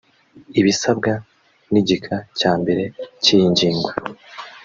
[0.59, 1.11] ibisabwa
[1.71, 2.83] n’igika cya mbere
[3.23, 3.89] cy’iyi ngingo